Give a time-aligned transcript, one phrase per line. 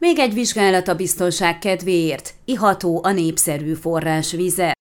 [0.00, 4.77] Még egy vizsgálat a biztonság kedvéért, iható a népszerű forrás vize.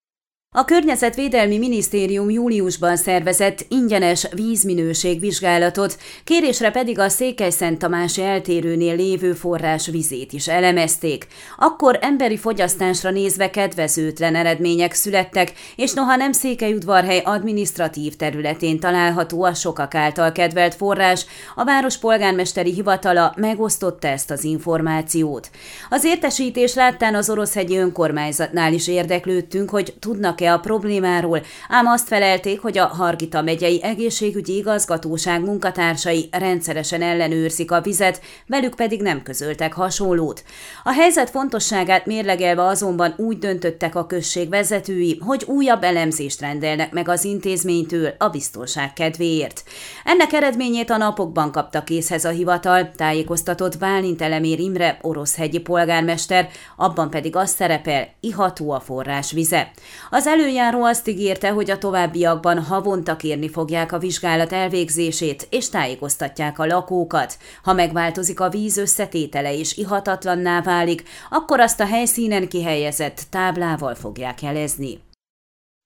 [0.58, 9.88] A Környezetvédelmi Minisztérium júliusban szervezett ingyenes vízminőségvizsgálatot, kérésre pedig a Székely-Szent Tamási eltérőnél lévő forrás
[9.88, 11.28] vizét is elemezték.
[11.58, 19.54] Akkor emberi fogyasztásra nézve kedvezőtlen eredmények születtek, és noha nem Székelyudvarhely administratív területén található a
[19.54, 25.50] sokak által kedvelt forrás, a város polgármesteri hivatala megosztotta ezt az információt.
[25.90, 32.62] Az értesítés láttán az Oroszhegyi önkormányzatnál is érdeklődtünk, hogy tudnak-e a problémáról, ám azt felelték,
[32.62, 39.74] hogy a Hargita megyei egészségügyi igazgatóság munkatársai rendszeresen ellenőrzik a vizet, velük pedig nem közöltek
[39.74, 40.44] hasonlót.
[40.84, 47.10] A helyzet fontosságát mérlegelve azonban úgy döntöttek a község vezetői, hogy újabb elemzést rendelnek meg
[47.10, 49.64] az intézménytől a biztonság kedvéért.
[50.04, 57.10] Ennek eredményét a napokban kapta készhez a hivatal, tájékoztatott Bálint Elemér Imre, oroszhegyi polgármester, abban
[57.10, 59.72] pedig az szerepel, iható a forrás vize.
[60.10, 66.60] Az előjáró azt ígérte, hogy a továbbiakban havonta kérni fogják a vizsgálat elvégzését, és tájékoztatják
[66.60, 67.38] a lakókat.
[67.64, 74.42] Ha megváltozik a víz összetétele és ihatatlanná válik, akkor azt a helyszínen kihelyezett táblával fogják
[74.42, 75.00] jelezni.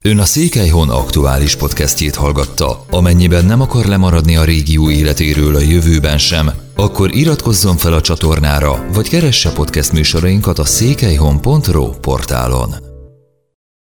[0.04, 2.86] Ön a Székelyhon aktuális podcastjét hallgatta.
[2.90, 8.86] Amennyiben nem akar lemaradni a régió életéről a jövőben sem, akkor iratkozzon fel a csatornára,
[8.94, 12.91] vagy keresse podcast műsorainkat a székelyhon.pro portálon.